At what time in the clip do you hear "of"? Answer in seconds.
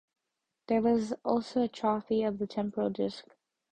2.23-2.39